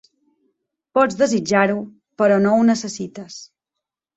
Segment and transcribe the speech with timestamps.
[0.99, 1.77] Pots desitjar-ho,
[2.23, 3.37] però no ho necessites.